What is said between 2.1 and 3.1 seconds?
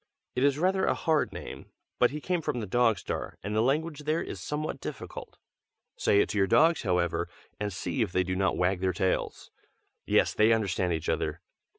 came from the Dog